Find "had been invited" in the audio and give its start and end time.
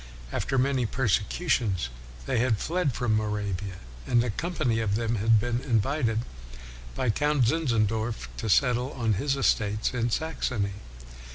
5.17-6.21